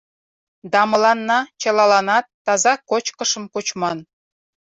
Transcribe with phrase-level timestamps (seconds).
[0.71, 3.97] Да мыланна чылаланат таза кочкышым кочман.